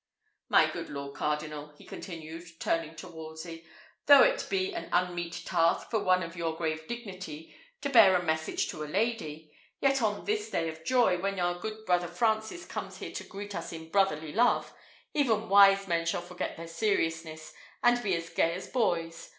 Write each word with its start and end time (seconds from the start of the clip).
My 0.49 0.65
good 0.65 0.89
lord 0.89 1.13
cardinal," 1.15 1.75
he 1.77 1.85
continued, 1.85 2.59
turning 2.59 2.95
to 2.95 3.07
Wolsey, 3.07 3.65
"though 4.07 4.23
it 4.23 4.47
be 4.49 4.73
an 4.73 4.89
unmeet 4.91 5.43
task 5.45 5.91
for 5.91 5.99
one 5.99 6.23
of 6.23 6.35
your 6.35 6.57
grave 6.57 6.87
dignity 6.87 7.55
to 7.81 7.89
bear 7.91 8.15
a 8.15 8.23
message 8.23 8.67
to 8.69 8.83
a 8.83 8.89
lady, 8.89 9.51
yet 9.79 10.01
on 10.01 10.25
this 10.25 10.49
day 10.49 10.69
of 10.69 10.83
joy, 10.83 11.19
when 11.19 11.39
our 11.39 11.59
good 11.59 11.85
brother 11.85 12.07
France 12.07 12.65
comes 12.65 12.97
here 12.97 13.11
to 13.11 13.23
greet 13.23 13.53
us 13.53 13.71
in 13.71 13.89
brotherly 13.91 14.31
love, 14.33 14.73
even 15.13 15.49
wise 15.49 15.87
men 15.87 16.07
shall 16.07 16.23
forget 16.23 16.57
their 16.57 16.67
seriousness 16.67 17.53
and 17.83 18.01
be 18.01 18.15
as 18.15 18.27
gay 18.31 18.55
as 18.55 18.67
boys. 18.67 19.29